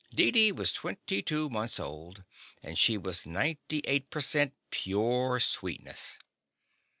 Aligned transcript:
Deedee 0.11 0.51
was 0.51 0.73
twenty 0.73 1.21
two 1.21 1.47
months 1.47 1.79
old, 1.79 2.23
and 2.63 2.75
she 2.79 2.97
was 2.97 3.27
ninety 3.27 3.81
eight 3.85 4.09
per 4.09 4.19
cent, 4.19 4.55
pure 4.71 5.39
sweetness. 5.39 6.17